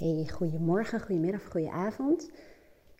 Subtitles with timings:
[0.00, 2.30] Hey, goedemorgen, goedemiddag, goedenavond.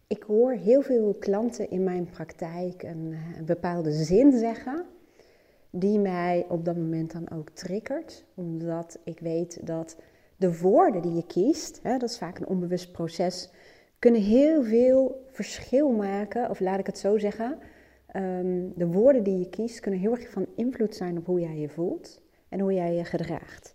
[0.06, 4.84] Ik hoor heel veel klanten in mijn praktijk een, eh, een, bepaalde zin zeggen,
[5.71, 9.96] die mij op dat moment dan ook triggert, omdat ik weet dat
[10.36, 13.51] de woorden die je kiest, hè, dat is vaak een onbewust proces,
[13.98, 17.59] kunnen heel veel verschil maken, of laat ik het zo zeggen,
[18.07, 21.59] ehm, de woorden die je kiest kunnen heel erg van invloed zijn op hoe jij
[21.59, 23.73] je voelt en hoe jij je gedraagt.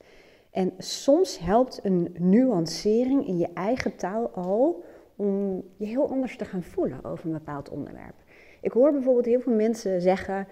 [0.55, 4.83] En soms helpt een nuancering in je eigen taal al
[5.15, 8.15] om je heel anders te gaan voelen over een bepaald onderwerp.
[8.61, 10.47] Ik hoor bijvoorbeeld heel veel mensen zeggen: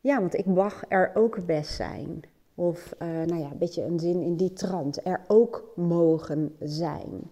[0.00, 2.20] Ja, want ik mag er ook best zijn.
[2.54, 7.30] Of uh, nou ja, een beetje een zin in die trant, er ook mogen zijn.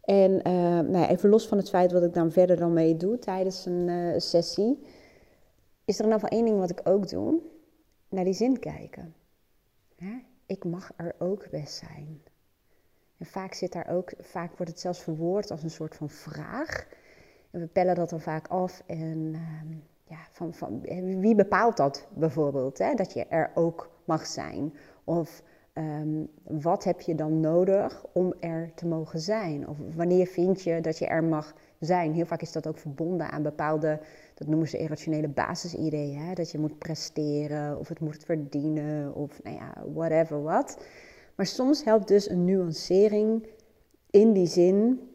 [0.00, 2.96] En uh, nou ja, even los van het feit wat ik dan verder dan mee
[2.96, 4.84] doe tijdens een uh, sessie,
[5.84, 7.40] is er nou van één ding wat ik ook doe:
[8.08, 9.14] naar die zin kijken
[10.46, 12.22] ik mag er ook best zijn.
[13.18, 16.86] En vaak zit daar ook, vaak wordt het zelfs verwoord als een soort van vraag.
[17.50, 18.82] En we pellen dat dan vaak af.
[18.86, 20.80] En uh, ja, van, van,
[21.20, 22.78] wie bepaalt dat bijvoorbeeld?
[22.78, 22.94] Hè?
[22.94, 24.74] Dat je er ook mag zijn.
[25.04, 25.42] Of
[25.74, 29.68] um, wat heb je dan nodig om er te mogen zijn?
[29.68, 32.12] Of wanneer vind je dat je er mag zijn?
[32.12, 34.00] Heel vaak is dat ook verbonden aan bepaalde
[34.34, 36.18] dat noemen ze irrationele basisideeën.
[36.18, 36.34] Hè?
[36.34, 40.78] Dat je moet presteren of het moet verdienen of nou ja, whatever wat.
[41.34, 43.46] Maar soms helpt dus een nuancering
[44.10, 45.08] in die zin.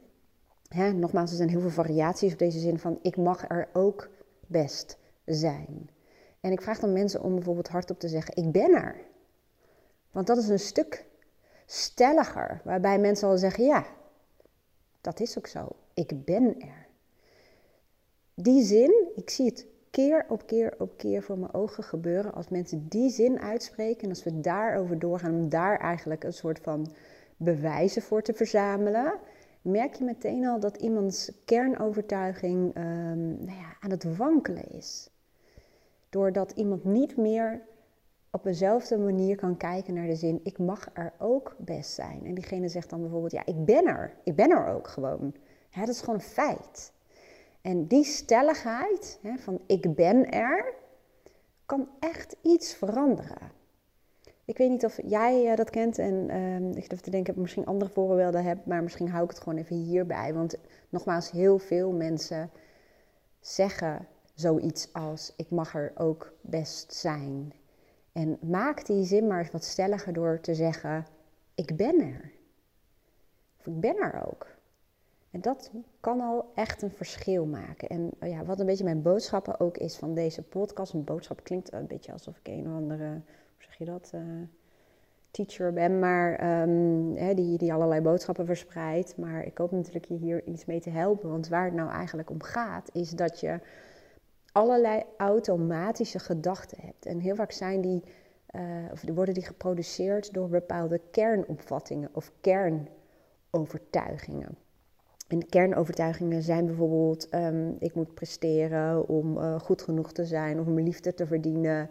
[0.67, 0.92] Hè?
[0.92, 4.09] Nogmaals, er zijn heel veel variaties op deze zin van ik mag er ook
[4.48, 5.89] best zijn.
[6.39, 8.95] En ik vraag dan mensen om bijvoorbeeld hardop te zeggen: Ik ben er.
[10.11, 11.06] Want dat is een stuk
[11.66, 13.86] stelliger, waarbij mensen al zeggen: Ja,
[15.02, 15.67] dat is ook zo.
[15.94, 16.78] Ik ben er
[18.42, 22.34] die zin, ik zie het keer op keer op keer voor mijn ogen gebeuren.
[22.34, 26.60] Als mensen die zin uitspreken en als we daarover doorgaan om daar eigenlijk een soort
[26.60, 26.92] van
[27.38, 29.14] bewijzen voor te verzamelen,
[29.62, 35.10] merk je meteen al dat iemands kernovertuiging um, nou ja, aan het wankelen is.
[36.10, 37.61] Doordat iemand niet meer
[38.32, 42.26] op dezelfde manier kan kijken naar de zin, ik mag er ook best zijn.
[42.26, 44.14] En diegene zegt dan bijvoorbeeld, ja, ik ben er.
[44.23, 45.33] Ik ben er ook gewoon.
[45.70, 46.92] Ja, dat is gewoon een feit.
[47.61, 50.73] En die stelligheid hè, van ik ben er,
[51.65, 53.52] kan echt iets veranderen.
[54.45, 57.36] Ik weet niet of jij uh, dat kent en uh, ik durf te denken dat
[57.36, 60.33] ik misschien andere voorbeelden heb, maar misschien hou ik het gewoon even hierbij.
[60.33, 60.58] Want
[60.89, 62.49] nogmaals, heel veel mensen
[63.39, 67.53] zeggen zoiets als ik mag er ook best zijn.
[68.11, 71.05] En maak die zin maar eens wat stelliger door te zeggen
[71.55, 72.31] ik ben er.
[73.59, 74.48] Of ik ben er ook.
[75.32, 77.90] En dat kan al echt een verschil maken.
[77.90, 80.94] En oh ja, wat een beetje mijn boodschappen ook is van deze podcast.
[80.94, 83.22] Een boodschap klinkt een beetje alsof ik een of andere, hoe
[83.58, 84.22] zeg je dat, uh,
[85.32, 89.17] teacher ben, maar um, die, die allerlei boodschappen verspreidt.
[89.17, 91.30] Maar ik hoop natuurlijk je hier iets mee te helpen.
[91.30, 93.60] Want waar het nou eigenlijk om gaat, is dat je
[94.52, 97.06] allerlei automatische gedachten hebt.
[97.06, 98.04] En heel vaak zijn die,
[98.56, 98.61] uh,
[98.92, 104.58] of worden die geproduceerd door bepaalde kernopvattingen of kernovertuigingen.
[105.30, 110.67] En kernovertuigingen zijn bijvoorbeeld: um, ik moet presteren om uh, goed genoeg te zijn of
[110.67, 111.90] om liefde te verdienen.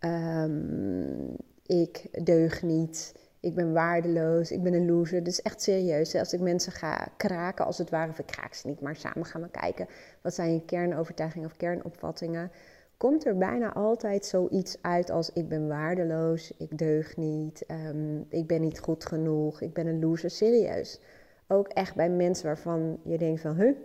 [0.00, 1.36] Um,
[1.66, 3.14] ik deug niet.
[3.40, 4.50] Ik ben waardeloos.
[4.50, 5.22] Ik ben een loser.
[5.22, 6.14] Dus echt serieus.
[6.14, 9.24] Als ik mensen ga kraken, als het ware, of ik kraak ze niet, maar samen
[9.24, 9.86] gaan we kijken.
[10.22, 12.50] Wat zijn je kernovertuigingen of kernopvattingen?
[12.96, 18.46] Komt er bijna altijd zoiets uit als: ik ben waardeloos, ik deug niet, um, ik
[18.46, 20.30] ben niet goed genoeg, ik ben een loser.
[20.30, 21.00] Serieus
[21.50, 23.76] ook echt bij mensen waarvan je denkt van, huh,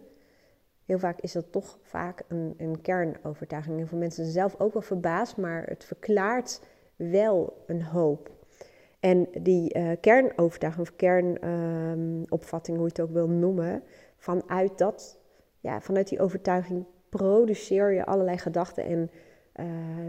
[0.85, 3.79] heel vaak is dat toch vaak een, een kernovertuiging.
[3.79, 6.61] En voor mensen zelf ook wel verbaasd, maar het verklaart
[6.95, 8.31] wel een hoop.
[8.99, 13.83] En die uh, kernovertuiging of kernopvatting, hoe je het ook wil noemen,
[14.17, 15.19] vanuit, dat,
[15.59, 19.09] ja, vanuit die overtuiging produceer je allerlei gedachten en
[19.55, 19.65] uh,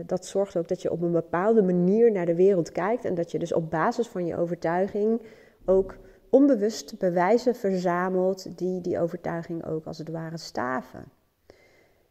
[0.07, 3.31] dat zorgt ook dat je op een bepaalde manier naar de wereld kijkt en dat
[3.31, 5.21] je dus op basis van je overtuiging
[5.65, 5.97] ook
[6.31, 11.05] onbewust bewijzen verzamelt die die overtuiging ook als het ware staven.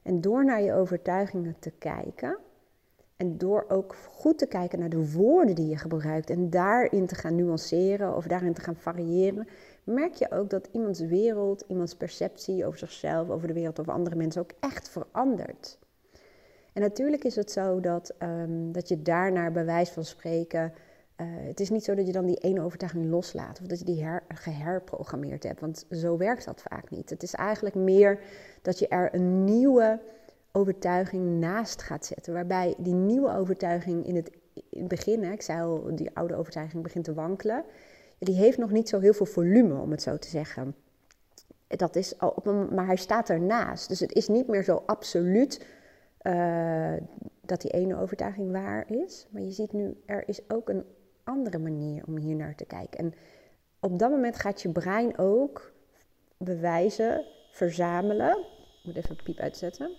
[0.01, 2.37] En door naar je overtuigingen te kijken
[3.17, 7.15] en door ook goed te kijken naar de woorden die je gebruikt en daarin te
[7.15, 9.47] gaan nuanceren of daarin te gaan variëren,
[9.83, 14.15] merk je ook dat iemands wereld, iemands perceptie over zichzelf, over de wereld, over andere
[14.15, 15.79] mensen ook echt verandert.
[16.73, 20.73] En natuurlijk is het zo dat, um, dat je daarnaar bewijs van spreken
[21.17, 23.85] uh, het is niet zo dat je dan die ene overtuiging loslaat of dat je
[23.85, 27.09] die her, geherprogrammeerd hebt, want zo werkt dat vaak niet.
[27.09, 28.19] Het is eigenlijk meer
[28.61, 29.99] dat je er een nieuwe
[30.51, 35.41] overtuiging naast gaat zetten, waarbij die nieuwe overtuiging in het, in het begin, hè, ik
[35.41, 37.63] zei al, die oude overtuiging begint te wankelen.
[38.19, 40.75] die heeft nog niet zo heel veel volume, om het zo te zeggen.
[41.67, 43.89] Dat is al op maar hij staat ernaast.
[43.89, 45.65] Dus het is niet meer zo absoluut
[46.21, 46.93] uh,
[47.41, 49.27] dat die ene overtuiging waar is.
[49.29, 50.83] Maar je ziet nu, er is ook een
[51.25, 52.99] andere manier om hier naar te kijken.
[52.99, 53.13] En
[53.79, 55.71] op dat moment gaat je brein ook
[56.37, 58.37] bewijzen, verzamelen.
[58.37, 59.91] Ik moet even piep uitzetten.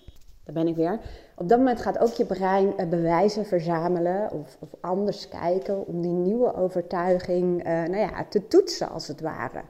[0.43, 0.99] Daar ben ik weer.
[1.35, 6.01] Op dat moment gaat ook je brein eh, bewijzen verzamelen of, of, anders kijken om
[6.01, 9.61] die nieuwe overtuiging uh, nou ja, te toetsen als het ware.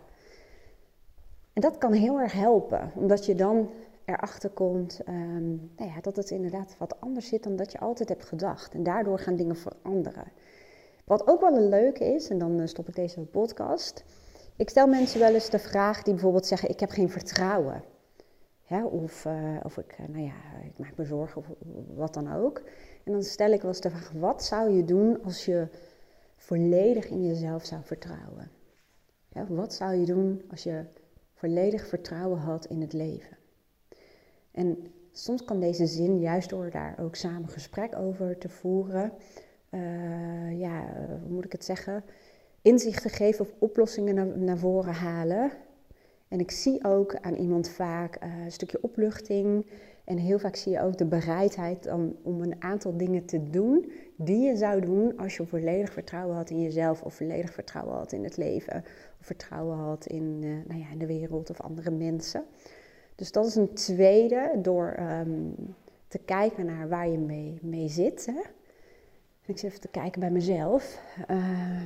[1.53, 3.69] En dat kan heel erg helpen, omdat je dan
[4.05, 8.09] erachter komt um, nou ja, dat het inderdaad wat anders zit dan dat je altijd
[8.09, 8.73] hebt gedacht.
[8.73, 10.25] En daardoor gaan dingen veranderen.
[11.07, 14.03] Wat ook wel een leuke is, en dan eh, stop ik deze podcast.
[14.55, 17.83] Ik stel mensen wel eens de vraag die bijvoorbeeld zeggen: Ik heb geen vertrouwen.
[18.91, 20.33] Of, uh, of ik, eh, nou ja,
[20.63, 21.47] ik maak me zorgen of
[21.95, 22.61] wat dan ook.
[23.03, 25.67] En dan stel ik wel eens de vraag: Wat zou je doen als je
[26.35, 28.51] volledig in jezelf zou vertrouwen?
[29.47, 30.85] Wat zou je doen als je
[31.33, 33.37] volledig vertrouwen had in het leven?
[34.51, 34.77] En
[35.11, 39.13] soms kan deze zin, juist door daar ook samen gesprek over te voeren,
[39.69, 40.85] uh, ja,
[41.21, 42.03] hoe moet ik het zeggen?
[42.61, 45.51] Inzichten geven of oplossingen naar, voren halen.
[46.27, 49.65] En ik zie ook aan iemand vaak uh, een stukje opluchting.
[50.03, 53.91] En heel vaak zie je ook de bereidheid dan om een aantal dingen te doen
[54.15, 58.11] die je zou doen als je volledig vertrouwen had in jezelf of volledig vertrouwen had
[58.11, 58.83] in het leven
[59.19, 62.43] of vertrouwen had in, nou ja, in de wereld of andere mensen.
[63.15, 65.55] Dus dat is een tweede door um,
[66.07, 68.25] te kijken naar waar je mee, mee zit.
[68.25, 68.41] Hè?
[69.47, 70.99] Ik zit even te kijken bij mezelf.
[71.29, 71.81] Uh,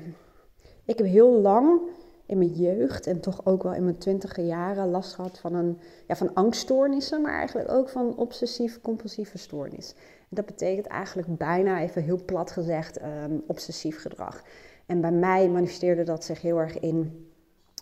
[0.85, 1.81] ik heb heel lang
[2.25, 5.77] in mijn jeugd en toch ook wel in mijn twintige jaren last gehad van, een,
[6.07, 9.93] ja, van angststoornissen, maar eigenlijk ook van obsessief-compulsieve stoornis.
[10.19, 14.43] En dat betekent eigenlijk bijna, even heel plat gezegd, um, obsessief gedrag.
[14.85, 17.29] En bij mij manifesteerde dat zich heel erg in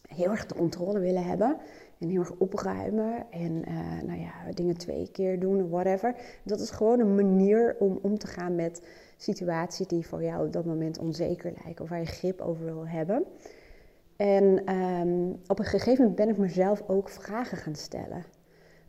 [0.08, 1.58] heel erg de controle willen hebben.
[2.00, 6.16] En heel erg opruimen en uh, nou ja, dingen twee keer doen, whatever.
[6.44, 8.88] Dat is gewoon een manier om om te gaan met
[9.18, 12.88] situaties die voor jou op dat moment onzeker lijken of waar je grip over wil
[12.88, 13.26] hebben.
[14.16, 18.26] En um, op een gegeven moment ben ik mezelf ook vragen gaan stellen.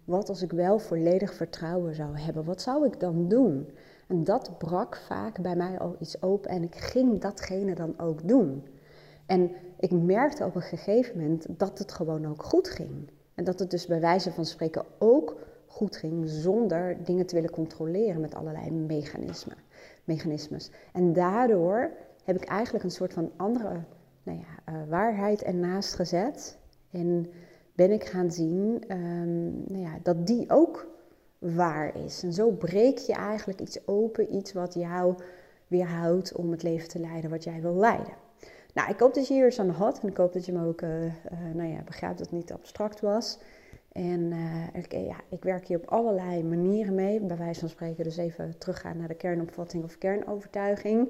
[0.04, 2.44] Wat als ik wel volledig vertrouwen zou hebben?
[2.44, 3.70] Wat zou ik dan doen?
[4.08, 8.28] En dat brak vaak bij mij al iets open en ik ging datgene dan ook
[8.28, 8.64] doen.
[9.30, 13.10] En ik merkte op een gegeven moment dat het gewoon ook goed ging.
[13.34, 15.36] En dat het dus bij wijze van spreken ook
[15.66, 19.56] goed ging zonder dingen te willen controleren met allerlei mechanismen,
[20.04, 20.70] mechanismes.
[20.92, 21.90] En daardoor
[22.24, 23.80] heb ik eigenlijk een soort van andere
[24.22, 26.58] nou ja, uh, waarheid ernaast gezet.
[26.90, 27.30] En
[27.74, 30.86] ben ik gaan zien um, nou ja, dat die ook
[31.38, 32.22] waar is.
[32.22, 35.14] En zo breek je eigenlijk iets open, iets wat jou
[35.66, 38.28] weerhoudt om het leven te leiden wat jij wil leiden.
[38.74, 40.66] Nou, ik hoop dat je hier eens aan had en ik hoop dat je me
[40.66, 40.90] ook uh,
[41.54, 43.38] nou ja, begrijpt dat het niet abstract was.
[43.92, 48.16] En uh, ja, ik werk hier op allerlei manieren mee, bij wijze van spreken dus
[48.16, 51.08] even teruggaan naar de kernopvatting of kernovertuiging.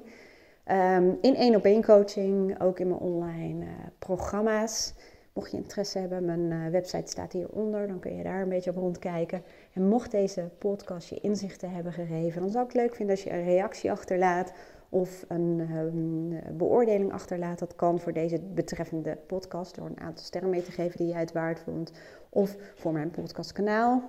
[0.71, 3.65] Um, in één op één coaching, ook in mijn online
[3.99, 4.93] programma's.
[5.33, 8.75] Mocht je interesse hebben, mijn website staat hieronder, dan kun je daar een beetje op
[8.75, 9.43] rondkijken.
[9.73, 13.23] En mocht deze podcast je inzichten hebben gegeven, dan zou ik het leuk vinden als
[13.23, 14.53] je een reactie achterlaat
[14.91, 17.59] of een um, beoordeling achterlaat.
[17.59, 21.19] Dat kan voor deze betreffende podcast door een aantal sterren mee te geven die jij
[21.19, 21.91] het waard vond.
[22.29, 24.01] Of voor mijn podcastkanaal.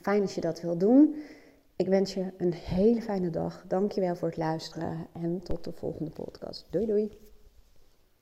[0.00, 1.14] Fijn als je dat wil doen.
[1.76, 3.64] Ik wens je een hele fijne dag.
[3.68, 6.66] Dankjewel voor het luisteren en tot de volgende podcast.
[6.70, 7.31] Doei doei.